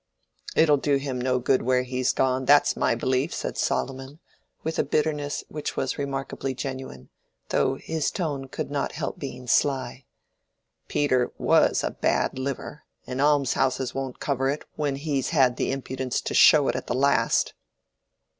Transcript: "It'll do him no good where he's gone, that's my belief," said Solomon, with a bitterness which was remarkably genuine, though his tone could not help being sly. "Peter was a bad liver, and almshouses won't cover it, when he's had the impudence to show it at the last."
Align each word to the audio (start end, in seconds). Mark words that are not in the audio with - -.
"It'll 0.55 0.77
do 0.77 0.95
him 0.95 1.21
no 1.21 1.37
good 1.37 1.61
where 1.61 1.83
he's 1.83 2.11
gone, 2.11 2.45
that's 2.45 2.75
my 2.75 2.95
belief," 2.95 3.31
said 3.35 3.55
Solomon, 3.55 4.17
with 4.63 4.79
a 4.79 4.83
bitterness 4.83 5.43
which 5.47 5.77
was 5.77 5.99
remarkably 5.99 6.55
genuine, 6.55 7.09
though 7.49 7.75
his 7.75 8.09
tone 8.09 8.47
could 8.47 8.71
not 8.71 8.93
help 8.93 9.19
being 9.19 9.45
sly. 9.45 10.05
"Peter 10.87 11.31
was 11.37 11.83
a 11.83 11.91
bad 11.91 12.39
liver, 12.39 12.81
and 13.05 13.21
almshouses 13.21 13.93
won't 13.93 14.19
cover 14.19 14.49
it, 14.49 14.65
when 14.75 14.95
he's 14.95 15.29
had 15.29 15.57
the 15.57 15.71
impudence 15.71 16.19
to 16.21 16.33
show 16.33 16.67
it 16.67 16.75
at 16.75 16.87
the 16.87 16.95
last." 16.95 17.53